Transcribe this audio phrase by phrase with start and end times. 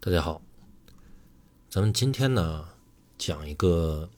[0.00, 0.40] 大家好，
[1.68, 2.68] 咱们今天呢
[3.18, 4.08] 讲一个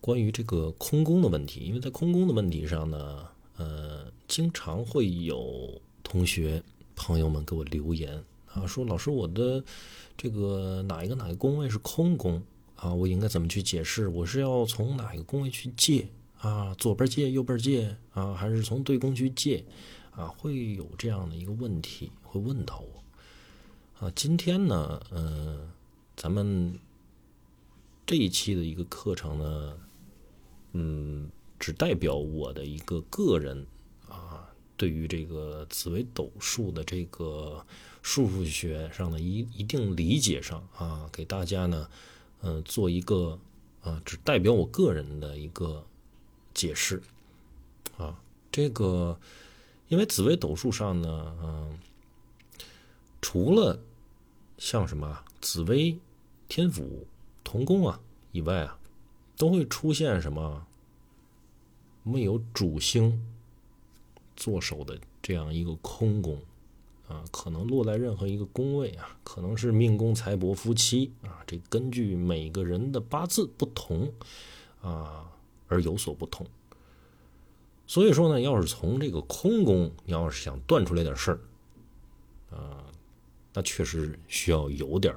[0.00, 3.28] 关于这个空宫的问题，因为在空宫的问题上呢，
[3.58, 6.62] 呃，经常会有同学
[6.96, 9.62] 朋友们给我留言啊，说老师我的
[10.16, 12.42] 这个哪一个哪个宫位是空宫
[12.74, 14.08] 啊，我应该怎么去解释？
[14.08, 16.08] 我是要从哪一个宫位去借
[16.38, 16.74] 啊？
[16.78, 18.32] 左边借，右边借啊？
[18.32, 19.62] 还是从对宫去借
[20.12, 20.28] 啊？
[20.28, 23.04] 会有这样的一个问题会问到我。
[24.00, 25.68] 啊，今天呢，嗯，
[26.14, 26.78] 咱们
[28.06, 29.76] 这一期的一个课程呢，
[30.70, 33.66] 嗯，只代表我的一个个人
[34.08, 37.66] 啊，对于这个紫微斗数的这个
[38.00, 41.90] 数数学上的一一定理解上啊，给大家呢，
[42.42, 43.36] 嗯，做一个
[43.82, 45.84] 啊，只代表我个人的一个
[46.54, 47.02] 解释
[47.96, 48.16] 啊，
[48.52, 49.18] 这个
[49.88, 51.78] 因为紫微斗数上呢，嗯，
[53.20, 53.80] 除了
[54.58, 55.96] 像什么紫薇、
[56.48, 57.06] 天府、
[57.42, 57.98] 同宫啊
[58.32, 58.78] 以外啊，
[59.36, 60.66] 都会出现什么
[62.02, 63.24] 没有主星
[64.36, 66.38] 坐守的这样一个空宫
[67.08, 74.12] 啊，可能落在任何一个宫位啊，可能是命宫、财帛、夫妻啊，这根据每个人的八字不同
[74.82, 75.30] 啊
[75.68, 76.46] 而有所不同。
[77.86, 81.40] 所以说呢，要是从这个空宫，你要是想断出来点事儿
[82.50, 82.84] 啊。
[83.58, 85.12] 那确实需要有点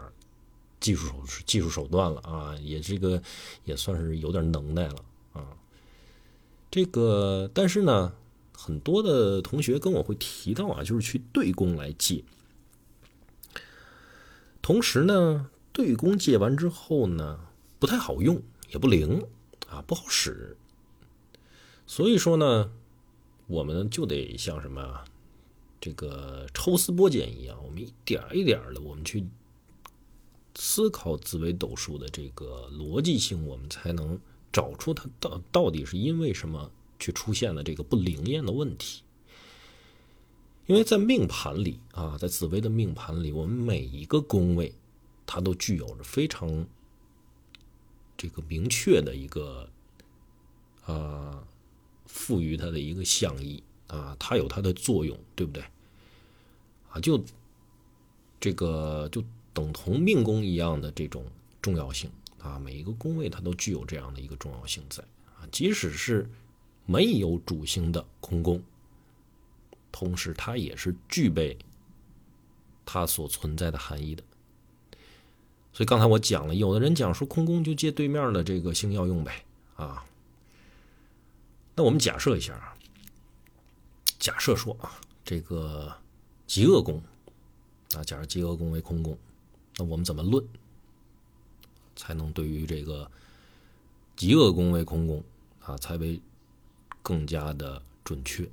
[0.80, 3.22] 技术手技术手段了啊，也这个
[3.66, 4.96] 也算是有点能耐了
[5.34, 5.46] 啊。
[6.72, 8.12] 这个但是呢，
[8.52, 12.24] 很多的同学跟我会提到啊，就是去对宫来借。
[14.60, 17.42] 同时呢，对宫借完之后呢，
[17.78, 19.24] 不太好用，也不灵
[19.70, 20.58] 啊，不好使。
[21.86, 22.72] 所以说呢，
[23.46, 25.04] 我们就得像什么？
[25.82, 29.26] 这个抽丝剥茧一样，我们一点一点的，我们去
[30.56, 34.20] 思考紫微斗数的这个逻辑性，我们才能
[34.54, 39.02] 找出它到到底是因为什么去出现了这个不灵验的问题。
[40.68, 44.74] 因为在命盘里啊，在紫微的命盘里，我们每一个宫位，
[45.26, 46.68] 它都具有着非常
[48.16, 49.68] 这个明确的一个
[50.86, 51.44] 啊，
[52.06, 53.64] 赋予它的一个象意。
[53.92, 55.62] 啊，它有它的作用，对不对？
[56.92, 57.22] 啊，就
[58.40, 59.22] 这个就
[59.54, 61.26] 等同命宫一样的这种
[61.62, 62.10] 重要性
[62.40, 65.04] 啊，每一个宫位它都具有这样的一个重要性在
[65.36, 66.30] 啊，即使是
[66.86, 68.64] 没有主星的空宫，
[69.92, 71.58] 同时它也是具备
[72.86, 74.24] 它所存在的含义的。
[75.74, 79.44] 所以刚才我讲了，有的人讲说空宫就借对面的这个星耀用呗
[79.76, 80.06] 啊，
[81.76, 82.71] 那我们假设一下啊。
[84.22, 85.92] 假设说啊，这个
[86.46, 87.02] 极恶宫
[87.96, 89.18] 啊，假如极恶宫为空宫，
[89.78, 90.46] 那我们怎么论
[91.96, 93.10] 才能对于这个
[94.16, 95.24] 极恶宫为空宫
[95.60, 96.22] 啊，才为
[97.02, 98.48] 更加的准确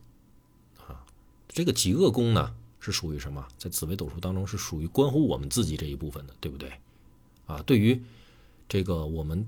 [0.87, 1.05] 啊？
[1.49, 3.47] 这个极恶宫呢，是属于什么？
[3.59, 6.73] 在紫微斗数当中是属于关乎我们自己这一部分的，对不对？
[7.45, 8.03] 啊，对于
[8.67, 9.47] 这个我们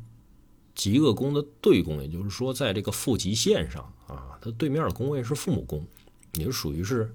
[0.74, 5.82] 极恶宫的对宫，也就是说，在这个父极线上啊，它对面的宫位是父母宫。
[6.34, 7.12] 也是属于是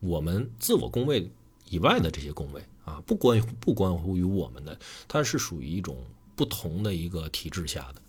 [0.00, 1.28] 我们自我宫位
[1.68, 4.78] 以外的这些宫位啊，不关不关乎于我们的，
[5.08, 5.96] 它是属于一种
[6.36, 8.00] 不同的一个体制下的。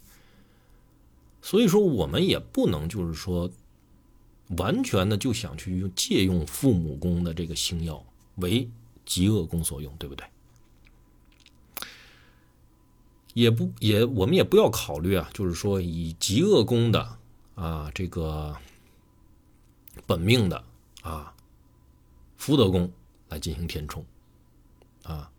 [1.41, 3.49] 所以说，我们也不能就是说
[4.57, 8.69] 完全的就想去用借用父母宫的这个星耀为
[9.05, 10.27] 极恶宫所用，对不对？
[13.33, 17.17] 也不也我们也不要考虑啊，就是说以极恶宫的
[17.55, 18.55] 啊这个。
[20.05, 20.63] 本命的
[21.01, 21.33] 啊，
[22.37, 22.91] 福德宫
[23.29, 24.05] 来进行填充
[25.03, 25.31] 啊，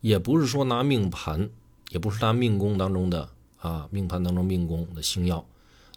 [0.00, 1.50] 也不是说拿命盘，
[1.90, 5.46] 也不是拿命宫当中的啊命盘当中命宫的星耀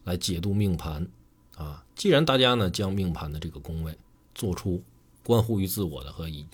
[0.03, 1.07] 来解读命盘
[1.55, 1.83] 啊。
[1.95, 3.97] 既然大家呢将命盘的这个宫位
[4.33, 4.83] 做出
[5.23, 6.45] 关乎于自我的和以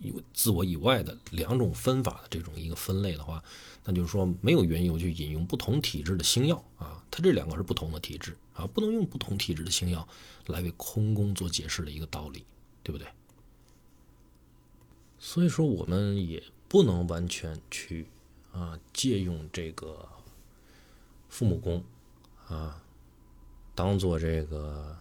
[0.00, 3.42] 有自我以外的两种分法的这种一个分类的话，
[3.84, 8.36] 那就是说没有缘由去引用不同体质的星耀啊，它这两个是不同的体质。
[8.54, 10.08] 啊，不能用不同体质的星耀
[10.46, 12.44] 来为空宫做解释的一个道理，
[12.82, 13.06] 对不对？
[15.20, 18.08] 所以说，我们也不能完全去
[18.50, 20.08] 啊借用这个
[21.28, 21.84] 父母宫
[22.48, 22.82] 啊，
[23.76, 24.98] 当做这个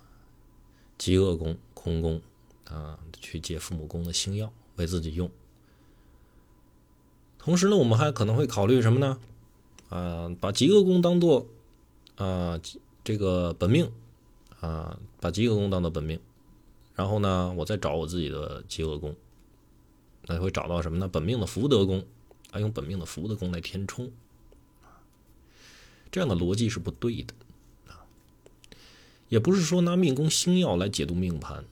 [0.99, 2.21] 极恶宫空宫
[2.65, 5.29] 啊去借父母宫的星耀为自己用。
[7.37, 9.19] 同时呢，我们还可能会考虑什么呢？
[9.89, 11.45] 啊，把极恶宫当做
[12.15, 12.59] 啊。
[13.03, 13.89] 这个本命
[14.59, 16.19] 啊，把极恶宫当做本命，
[16.93, 19.15] 然后呢，我再找我自己的极恶宫，
[20.23, 21.07] 那会找到什么呢？
[21.07, 22.05] 本命的福德宫，
[22.51, 24.11] 啊，用本命的福德宫来填充，
[26.11, 27.33] 这样的逻辑是不对的
[27.87, 28.03] 啊。
[29.29, 31.63] 也不是说拿命宫星耀来解读命盘。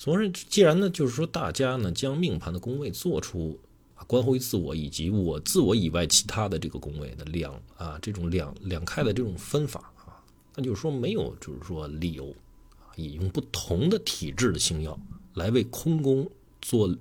[0.00, 3.58] 所以，既然呢，就是说大家呢将命盘的宫位做出
[3.96, 10.22] 啊观后于自我以及我自我以外其他的这个宫位的两啊这种两两开的这种分法啊，
[10.54, 12.32] 那就是说没有就是说理由
[12.78, 14.96] 啊引用不同的体质的星耀。
[15.34, 16.30] 来为空宫
[16.62, 16.96] 做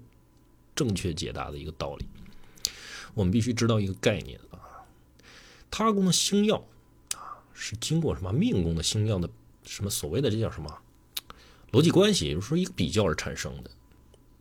[0.76, 2.06] 正确解答的一个道理，
[3.14, 4.58] 我们必须知道一个概念啊，
[5.70, 6.58] 他宫的星耀
[7.14, 9.30] 啊是经过什么命宫的星耀的
[9.64, 10.76] 什么所谓的这叫什么
[11.72, 13.70] 逻辑关系，也就是说一个比较而产生的。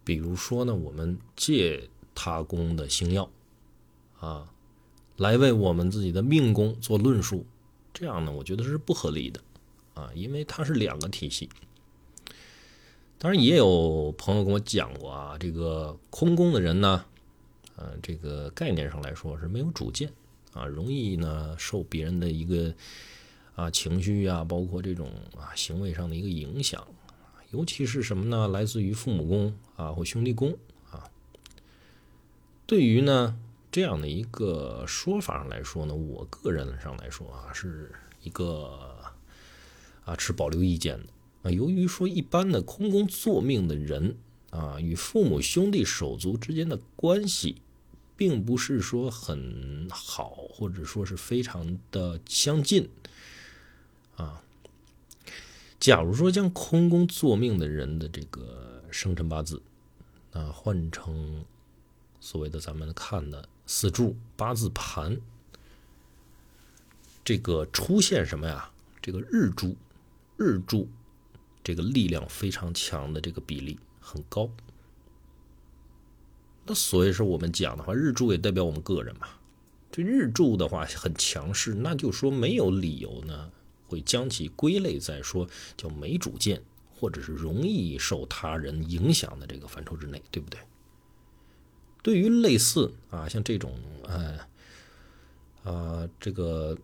[0.04, 3.28] 比如说呢，我们借他宫的星耀
[4.20, 4.48] 啊
[5.16, 7.44] 来为我们自己的命宫做论述，
[7.92, 9.40] 这样呢，我觉得是不合理的
[9.94, 11.48] 啊，因为它是两个体系。
[13.18, 17.04] 当然也有朋友跟我讲过啊，这个空宫的人呢，
[17.74, 20.12] 呃，这个概念上来说是没有主见
[20.52, 22.72] 啊，容易呢受别人的一个
[23.54, 26.86] 啊情绪啊，包括这种啊行为上的一个影响，
[27.50, 28.48] 尤其是什么呢？
[28.48, 30.56] 来自于父母宫啊或兄弟宫
[30.90, 31.08] 啊。
[32.66, 33.38] 对于呢
[33.70, 39.12] 这样的一个说法上来说呢，我个人上来说啊，是一个
[40.04, 41.06] 啊持保留意见的。
[41.42, 44.16] 啊，由于说一般的空宫坐命的人
[44.50, 47.62] 啊，与父母兄弟手足之间的关系，
[48.16, 52.88] 并不是说很好，或者说是非常的相近
[54.16, 54.42] 啊。
[55.86, 59.62] 假如说将空宫坐命的人的这个生辰八字
[60.32, 61.44] 啊换成
[62.18, 65.16] 所谓的咱们看的四柱八字盘，
[67.24, 68.68] 这个出现什么呀？
[69.00, 69.76] 这个日柱，
[70.36, 70.88] 日柱。
[71.62, 74.50] 这个力量非常强的这个比例很高，
[76.64, 79.28] 那所以说我们讲的话，日柱也代表我们个人嘛。
[79.92, 83.52] 这日柱的话很强势，那就说没有理由呢，
[83.86, 86.62] 会将其归类在说叫没主见，
[86.94, 90.60] 或者是容易受他人影响的这个范畴之内，对不对？
[92.02, 94.38] 对于类似啊，像这种呃
[95.64, 96.76] 啊这个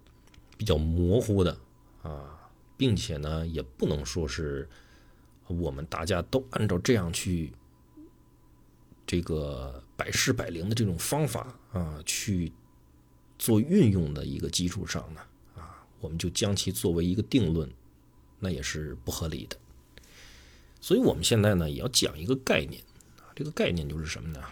[0.57, 1.59] 比较模糊的
[2.03, 2.39] 啊。
[2.75, 4.69] 并且呢，也不能说是
[5.47, 7.53] 我们大家都按照这样去
[9.07, 12.53] 这个百试百灵的这种方法啊去
[13.39, 15.21] 做运用的一个基础上呢，
[16.03, 17.71] 我们就将其作为一个定论，
[18.41, 19.57] 那也是不合理的。
[20.83, 22.83] 所以，我们现在呢，也要讲一个概念
[23.19, 24.43] 啊，这个概念就是什么呢？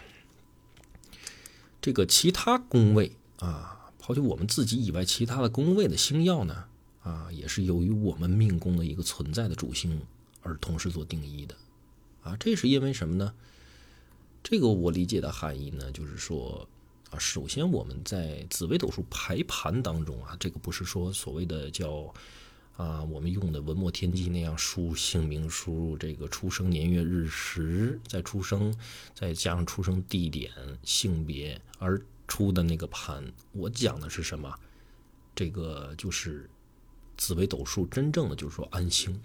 [1.81, 6.65] 这个其他宫位啊，抛弃我们自己以外其他的宫位的星耀呢？
[7.03, 10.01] 啊，也是由于我们命宫的一个存在的主星
[10.41, 11.55] 而同时做定义的，
[12.23, 13.33] 啊，这是因为什么呢？
[14.43, 16.67] 这个我理解的含义呢，就是说，
[17.11, 22.11] 啊，首先我们在紫微斗数排盘当中啊，这个不是说所谓的叫
[22.75, 28.75] 啊，我们用的文墨天机那样输入姓名、输入这个出生年月日时，再出生，
[29.13, 30.51] 再加上出生地点、
[30.83, 33.23] 性别而出的那个盘。
[33.51, 34.51] 我讲的是什么？
[35.35, 36.49] 这个就是。
[37.17, 39.21] 紫微斗数真正的就是说安星，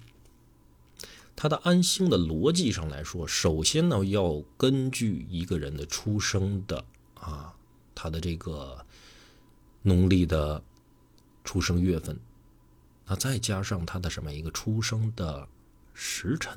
[1.35, 7.56] 它的安星的逻辑上来说，首先呢要根据一个人的出生的啊，
[7.97, 8.87] 他的这个
[9.83, 10.63] 农历的
[11.43, 12.17] 出生月份，
[13.07, 15.49] 那再加上他的什么一个出生的
[15.95, 16.57] 时辰，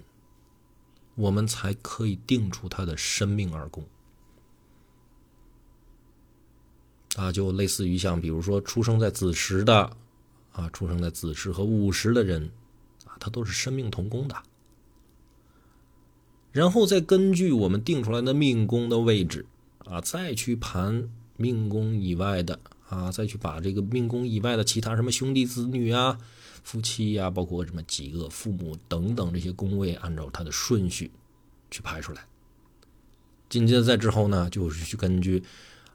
[1.15, 3.83] 我们才可以定出他的生命二宫
[7.15, 9.97] 啊，就类似于像比如说出生在子时的。
[10.51, 12.51] 啊，出生在子时和午时的人，
[13.05, 14.35] 啊，他都是生命同宫的。
[16.51, 19.45] 然后再根据我们定出来的命宫的位置，
[19.85, 21.07] 啊，再去盘
[21.39, 26.19] 命宫以外的，啊，再去把这个命宫以外的其他什么兄弟子女啊、
[26.63, 31.09] 夫妻呀，包括什么几个父母等等这些宫位，按照它的顺序
[31.71, 32.27] 去排出来。
[33.49, 35.41] 紧接着在之后呢，就是去根据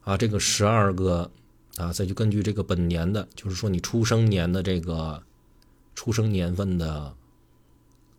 [0.03, 1.31] 啊这个十二个。
[1.77, 5.21] 啊，再去根据这个本年的，就是说你出生年的这个
[5.97, 7.13] 出生年份的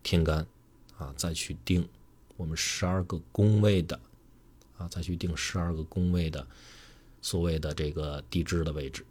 [0.02, 0.46] 天干
[0.98, 1.88] 啊，再去定
[2.36, 3.98] 我们十二个宫位的
[4.76, 6.46] 啊，再去定十二个宫位的
[7.26, 9.04] 所谓的这个地支的位置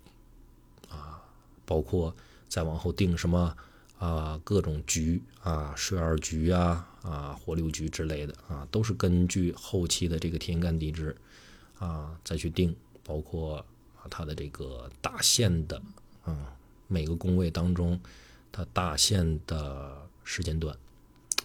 [0.87, 1.21] 啊，
[1.65, 2.15] 包括
[2.47, 3.53] 再往后定什么
[3.99, 11.13] 啊各种局啊，水二局啊啊火六局之类的啊，都是根据后期的这个天干地支
[11.77, 13.65] 啊再去定，包括。
[14.07, 15.81] 它的这个大限的，
[16.23, 16.55] 啊，
[16.87, 17.99] 每个宫位当中，
[18.51, 20.77] 它大限的时间段，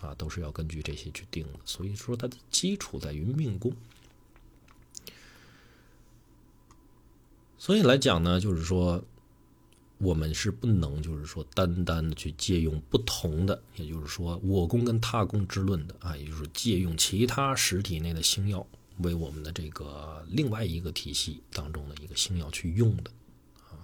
[0.03, 1.59] 啊，都是要根据这些去定的。
[1.65, 3.73] 所以说，它的基础在于命宫。
[7.61, 9.05] 所以来讲呢，就是说，
[9.99, 18.67] 我们是不能就是说单单的去借用不同的，也就是说我宫跟他宫之论的啊，也就是借用其他实体内的星耀
[19.01, 23.11] 为我们的这个另外一个体系当中的一个星耀去用的
[23.69, 23.77] 啊，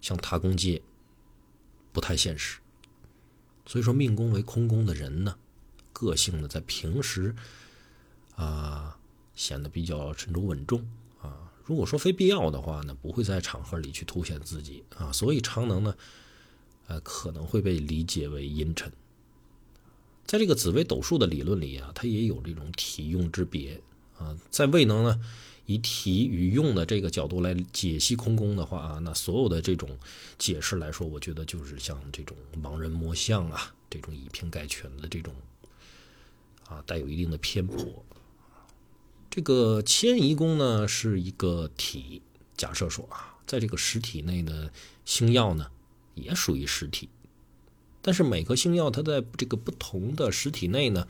[0.00, 0.80] 像他宫借
[1.92, 2.60] 不太现实。
[3.66, 5.36] 所以说，命宫为空宫的人呢，
[5.92, 7.34] 个性呢在平时
[8.36, 8.96] 啊
[9.34, 10.88] 显得比较沉着稳重。
[11.68, 15.94] 如果说非必要的话呢，不会在场合里去凸显自己啊，所以常能呢，
[16.86, 18.90] 呃，可能会被理解为阴沉。
[20.24, 23.78] 在这个紫微斗数的理论里啊，它也有这种体用之别
[24.16, 24.34] 啊。
[24.50, 25.20] 在未能呢
[25.66, 29.90] 以体与用的这个角度来解析空宫的话啊，那所有的这种
[30.38, 35.34] 解释来说，我觉得就是像这种盲人摸象啊，这种以偏概全的这种
[36.66, 38.02] 啊，带有一定的偏颇。
[39.38, 42.22] 这个迁移宫呢是一个体，
[42.56, 44.72] 假设说啊，在这个实体内的
[45.04, 45.70] 星耀呢
[46.16, 47.08] 也属于实体，
[48.02, 51.06] 但是每颗星耀它在这个不同的实体内呢，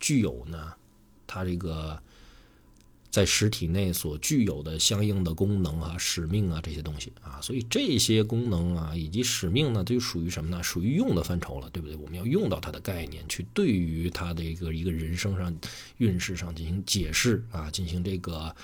[0.00, 0.72] 具有呢
[1.26, 2.02] 它这个。
[3.10, 10.62] 在实体内所具有的相应的功能啊、使命啊这些东西啊，所以这些功能啊以及使命呢，就属于什么呢？
[10.62, 11.96] 属于用的范畴了，对不对？
[11.96, 15.56] 我们要用到它的概念，去对于它的一个一个人生上
[15.96, 18.54] 运势上进行解释啊，进行这个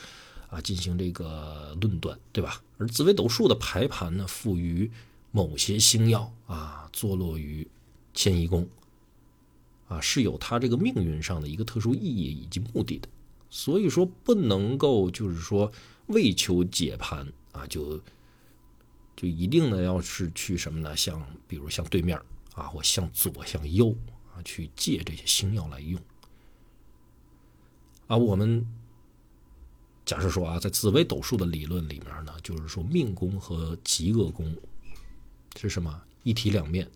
[0.51, 2.63] 啊，进行这个论断，对吧？
[2.77, 4.91] 而紫微斗数的排盘呢，赋予
[5.31, 7.67] 某些星耀啊，坐落于
[8.13, 8.69] 迁移宫
[9.89, 13.09] 啊，是有它这个命运上的一个特殊意义以及目的的。
[13.55, 15.71] 所以说不能够就是说
[16.07, 18.01] 为求解盘啊，就
[19.15, 20.97] 就一定呢要是去什么呢？
[20.97, 22.19] 像比如像对面
[22.55, 23.95] 啊，或向左向右
[24.35, 26.01] 啊，去借这些星耀来用
[28.07, 28.17] 啊。
[28.17, 28.67] 我们
[30.07, 34.57] 假设说啊，在紫微斗数的理论里面呢，就是说命宫和极恶宫
[35.61, 36.91] 是什么一体两面。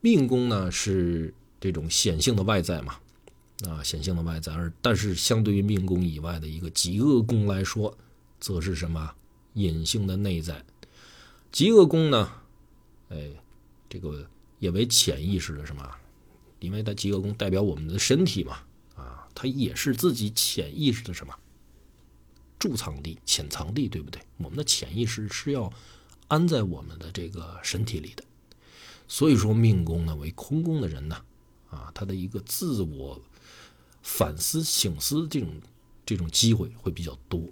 [0.00, 3.00] 命宫呢是这种显性的外在嘛。
[3.66, 7.98] 啊，显性的外在，而但是相对于命宫以外的一个极恶宫来说，
[8.38, 9.12] 则是什么
[9.54, 10.64] 隐性的内在？
[11.50, 12.30] 极恶宫呢？
[13.08, 13.30] 哎，
[13.88, 14.24] 这个
[14.60, 15.90] 也为潜意识的什么？
[16.60, 18.60] 因为它极恶宫代表我们的身体嘛，
[18.94, 21.34] 啊，它也是自己潜意识的什么
[22.60, 24.22] 贮藏地、潜藏地，对不对？
[24.36, 25.72] 我们的潜意识是要
[26.28, 28.22] 安在我们的这个身体里的，
[29.08, 31.20] 所以说命宫呢为空宫的人呢，
[31.70, 33.20] 啊，他的一个自我。
[34.08, 35.48] 反思、醒思这种
[36.06, 37.42] 这种机会会比较多。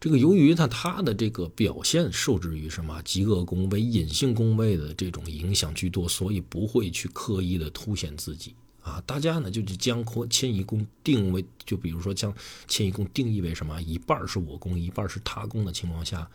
[0.00, 9.02] 这个由于呢，他的这个表现受制于什么极恶宫为隐性宫位的这种影响居多，所以不会去刻意的凸显自己啊。
[9.06, 12.34] 大家呢，就是将迁移宫定位，就比如说将
[12.66, 16.28] 迁移宫定义为什么一半是我宫，一半是他宫的情况下，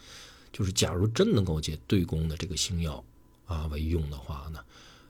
[0.51, 3.03] 就是假如真能够借对宫的这个星耀
[3.48, 4.60] 啊为用的话呢。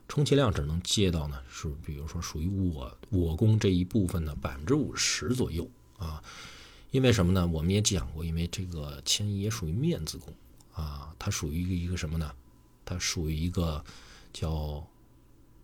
[0.07, 5.67] 充其量只能借到呢，是比如说属于我我宫这一部分的百分之五十左右
[5.97, 6.21] 啊，
[6.91, 7.47] 因为什么呢？
[7.47, 10.31] 我们也讲过，因为这个迁移也属于面子宫
[10.73, 12.31] 啊，它属于一个一个什么呢？
[12.85, 13.83] 它属于一个
[14.31, 14.85] 叫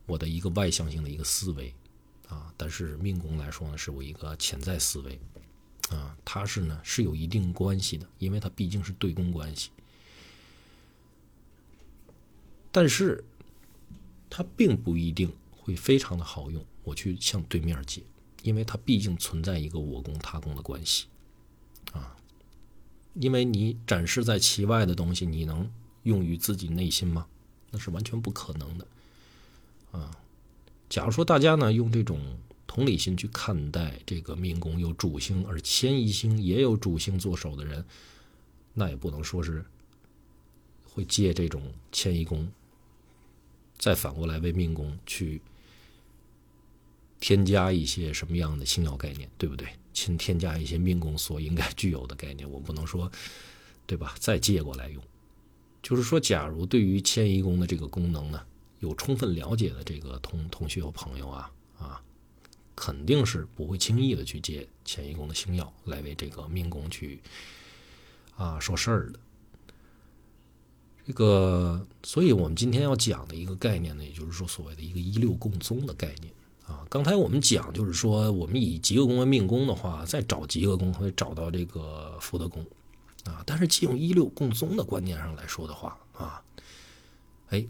[0.08, 1.72] 我的一个外向性的一个思维
[2.28, 5.20] 啊，但是命宫来说呢，是我一个潜在思维
[5.90, 9.70] 啊，它是呢是有一定关系的，因为它毕竟是对宫关系，
[12.72, 13.24] 但是。
[14.30, 18.04] 它并不一定会非常的好用，我去向对面借，
[18.44, 21.08] 因为它毕竟存在一个我攻他攻的关系，
[21.92, 22.16] 啊，
[23.16, 25.70] 因为你展示在其外的东西，你能
[26.04, 27.28] 用于自己内心吗？
[27.72, 28.88] 那是完全不可能的，
[29.92, 30.12] 啊，
[30.90, 32.20] 假如说大家呢用这种
[32.66, 37.86] 同理心去看待这个命宫有主星而迁移星也有主星做手的人，
[38.74, 39.66] 那也不能说是
[40.84, 42.48] 会借这种迁移宫。
[43.80, 45.42] 再反过来为命宫去
[47.20, 49.68] 添加一些什么样的星耀概念，对不对？
[49.94, 53.12] 请添加一些命宫所应该具有的概念，我不能说，
[53.88, 54.16] 对吧？
[54.20, 55.04] 再借过来用，
[55.82, 58.46] 就是说，假如对于迁移宫的这个功能呢，
[58.80, 62.02] 有充分了解的这个同同学和朋友啊啊，
[62.76, 67.20] 肯定是不会轻易的去借迁移宫的星耀来为这个命宫去
[68.38, 69.20] 啊说事儿的。
[71.10, 76.32] 这个，所以我们今天要讲的一个概念呢，也就是说，所谓的一个一六共宗的概念
[76.68, 76.86] 啊。
[76.88, 82.64] 刚才我们讲，就是说，我们以极恶宫为命宫的话，再找极恶宫会找到这个福德宫
[83.26, 83.42] 啊。
[83.44, 86.44] 但是，借用一六共宗的观念上来说的话啊，
[87.50, 87.66] 哎，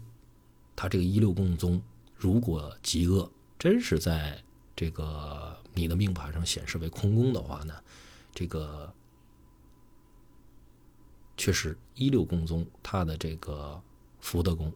[0.76, 1.80] 他这个一六共宗
[2.14, 4.38] 如果极恶，真是在
[4.76, 7.72] 这个你的命盘上显示为空宫的话呢，
[8.34, 8.92] 这个
[11.40, 13.80] 确实一六宫中他的这个
[14.20, 14.70] 福德宫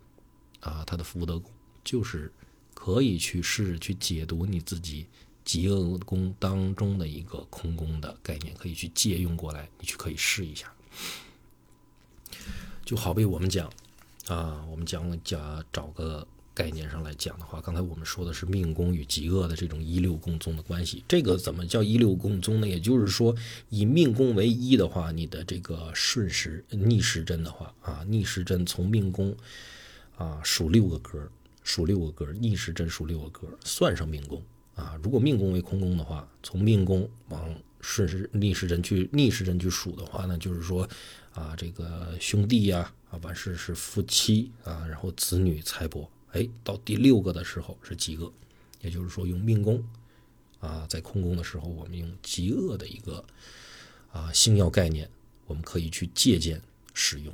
[0.61, 1.53] 啊，他的福德宫
[1.85, 2.33] 就是
[2.73, 5.07] 可以去试着去解读你自己。
[5.45, 10.73] 极恶宫当中的一个空宫的概念，可以去借用过来，你去可以试一下。
[12.83, 13.71] 就好比我们讲
[14.27, 21.03] 啊，我们讲讲找个概念上来讲的话，刚才我们说的是命宫与极恶的这种一六宫中的关系。
[21.09, 22.69] 这个怎么叫一六宫中呢？
[22.69, 23.35] 也就是说，
[23.71, 29.37] 以命宫为一的话，你的这个顺时逆时针的话啊，逆时针从命宫
[30.17, 31.29] 啊数六个格，
[31.65, 34.41] 数六个格，逆时针数六个格，算上命宫。
[34.77, 40.89] 啊，如果命宫为空宫的话，从命宫往顺时逆时针去逆时针去数的话呢，就是说，
[41.33, 46.05] 啊，这个兄弟呀，啊，完事是夫妻啊，然后子女财帛，
[46.35, 48.33] 哎，到第六个的时候是极恶，
[48.81, 49.83] 也就是说用命宫，
[50.59, 53.25] 啊，在空宫的时候，我们用极恶的一个
[54.11, 55.09] 啊星耀概念，
[55.47, 56.61] 我们可以去借鉴
[56.93, 57.33] 使用，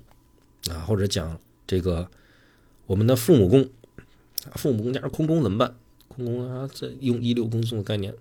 [0.69, 2.11] 啊，或者讲这个
[2.85, 3.71] 我们的父母宫，
[4.57, 5.75] 父母宫加上空宫怎么办？
[6.09, 8.14] 空宫啊，这用一六宫中的概念，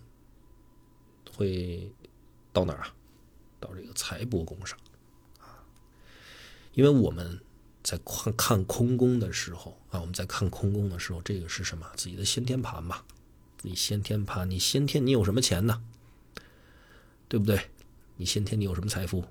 [1.35, 1.91] 会
[2.53, 2.95] 到哪儿啊？
[3.59, 4.79] 到这个财帛宫上
[5.41, 5.59] 啊。
[6.73, 7.41] 因为我们
[7.89, 11.87] 在看看空宫的时候啊，我们在看空宫的时候，这个是什么？
[11.95, 13.01] 自己的先天盘嘛。
[13.63, 15.81] 你先天盘，你先天你有什么钱呢？
[17.27, 17.59] 对不对？
[18.15, 19.23] 你先天你有什么财富？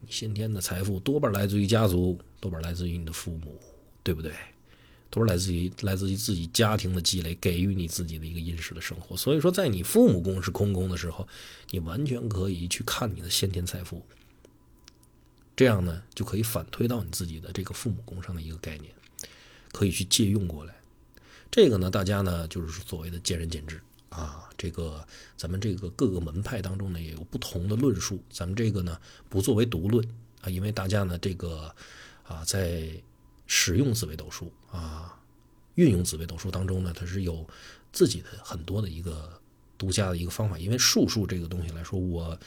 [0.00, 3.60] 你先天的财富多半来自于家族，多半来自于你的父母，
[4.02, 4.32] 对不对？
[5.10, 9.14] 都是来自于来自于自己家庭的积累，给予你自己的一个殷实的生活。
[9.14, 11.28] 所以说，在你父母宫是空宫的时候，
[11.72, 14.02] 你完全可以去看你的先天财富，
[15.58, 18.94] 这样呢就可以反推到你自己的这个父母宫上的一个概念，
[19.72, 20.72] 可以去借用过来。
[21.50, 24.48] 这个呢，大家呢就是所谓的见仁见智啊。
[24.56, 25.04] 这个
[25.36, 28.96] 咱们这个各个门派当中呢也有不同的论述，咱们这个呢
[29.28, 30.08] 不作为独论
[30.42, 31.74] 啊，因为大家呢这个
[32.22, 32.88] 啊在。
[33.50, 35.18] 使用紫微斗数啊，
[35.76, 37.48] 运用紫微斗数当中呢，它是有
[37.94, 39.40] 自己的很多的一个
[39.78, 40.58] 独家的一个方法。
[40.58, 42.38] 因为术数这个东西来说，我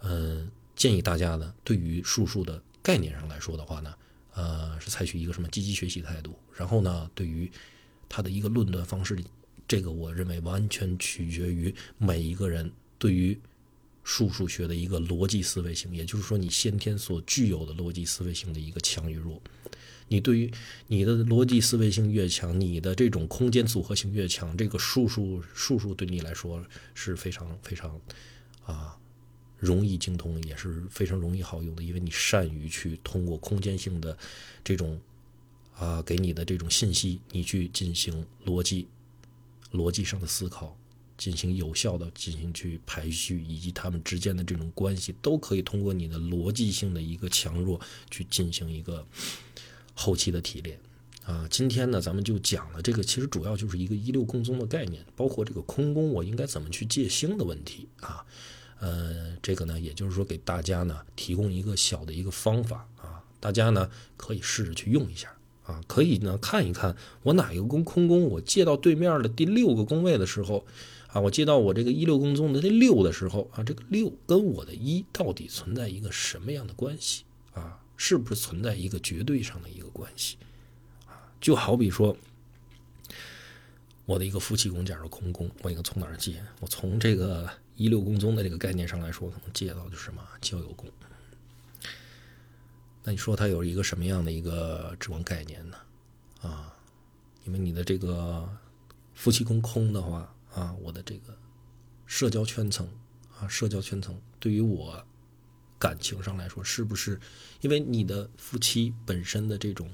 [0.00, 3.92] 嗯建议大家呢，对于术数的概念上来说的话呢，
[4.32, 6.38] 呃，是采取一个什么积极学习态度。
[6.56, 7.50] 然后呢，对于
[8.08, 9.18] 它的一个论断方式，
[9.66, 13.36] 这个我认为完全取决于每一个人对于
[14.04, 19.42] 术数学的一个逻辑思维性，也就是说你先天所具有的逻辑思维性的一个强与弱。
[20.06, 20.50] 你对于
[20.86, 26.64] 你的逻辑思维性越强，你的这种空间组合性越强，这个数数数数对你来说
[26.94, 28.00] 是非常非常
[28.64, 28.96] 啊
[29.58, 34.16] 容易精通，也是非常容易好用的，因为你善于去通过空间性的
[34.64, 35.00] 这种
[35.74, 38.86] 啊给你的这种信息，你去进行逻辑
[39.72, 40.76] 逻辑上的思考，
[41.16, 49.06] 进行有效的进行去排序，以及它们之间的这种关系，都可以通过你的逻辑性的一个强弱去进行一个。
[50.00, 50.78] 后期的提炼
[51.24, 58.24] 啊，今天呢，咱们就讲了这个，其实主要就是一个一六共宗的概念，包括这个空宫我应该怎么去借星的问题啊。
[58.80, 65.32] 呃，这个呢，也就是说给大家呢提供一个小的一个方法啊，大家呢可以试着去用一下
[65.64, 70.64] 啊，可以呢看一看我哪一个宫空宫，我借到对面的第六个宫位的时候
[71.08, 77.80] 啊，我借到我这个一六宫中的这六的时候啊，这个六跟我的一到底存在一个什么样的关系啊？
[77.96, 80.36] 是不是存在一个绝对上的一个关系
[81.06, 81.18] 啊？
[81.40, 82.16] 就好比说，
[84.06, 86.40] 我的一个夫妻宫假如空宫，我应该从哪儿借？
[86.60, 90.86] 我从这个一六宫中的这个概念上来说，可能借到就是什么交友宫。
[93.02, 95.78] 那你说它有一个什么样的一个指望概念呢？
[96.42, 96.76] 啊，
[97.46, 98.46] 因为你的这个
[99.14, 101.34] 夫妻宫空的话啊，我的这个
[102.04, 102.86] 社交圈层
[103.38, 105.02] 啊，社交圈层对于我。
[105.80, 107.20] 感情上来说，是不是
[107.60, 109.88] 因为你的夫妻本身的这种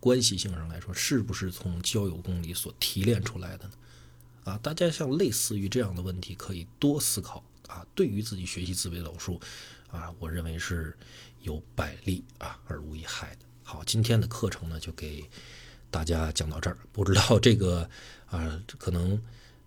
[0.00, 3.74] 关系性上来说，是不是从交友宫里所提炼出来的呢？
[4.48, 7.86] 啊，大家像类似于这样的问题，可以多思考啊。
[7.94, 9.38] 对于自己学习紫微斗数
[9.90, 10.96] 啊，我认为是
[11.42, 13.40] 有百利啊而无一害的。
[13.62, 15.22] 好，今天的课程呢，就给
[15.90, 16.78] 大家讲到这儿。
[16.92, 17.88] 不知道这个
[18.26, 19.22] 啊，可能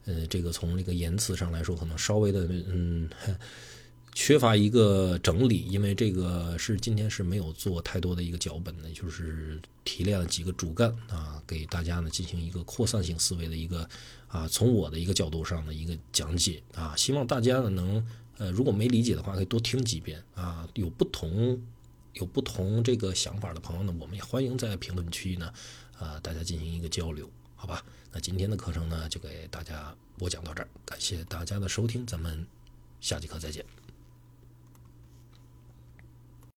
[0.06, 3.08] 呃，这个从这个言辞上来说，可能稍微的嗯。
[4.13, 13.88] 缺乏一个整理，因为这个是今天是没有做太多的一个脚本的，就是提炼了几个主干啊，给大家呢进行一个扩散性思维的一个
[14.28, 18.06] 啊，从我的一个角度上的一个讲解啊，希望大家呢能
[18.38, 21.62] 呃，如果没理解的话，可以多听几遍啊，有不同
[22.13, 25.54] 有不同这个想法的朋友呢，我们也欢迎在评论区呢
[25.97, 27.84] 啊，大家进行一个交流，好吧？
[28.12, 32.45] 那今天的课程呢，就给大家播讲到这儿，感谢大家的收听，咱们
[33.00, 33.81] 下节课再见。